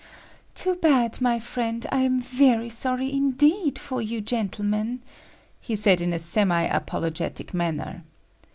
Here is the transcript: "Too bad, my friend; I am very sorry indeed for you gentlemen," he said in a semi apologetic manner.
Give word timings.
"Too 0.55 0.73
bad, 0.77 1.21
my 1.21 1.37
friend; 1.37 1.85
I 1.91 1.99
am 1.99 2.19
very 2.19 2.69
sorry 2.69 3.13
indeed 3.13 3.77
for 3.77 4.01
you 4.01 4.19
gentlemen," 4.19 5.03
he 5.59 5.75
said 5.75 6.01
in 6.01 6.11
a 6.11 6.17
semi 6.17 6.63
apologetic 6.65 7.53
manner. 7.53 8.03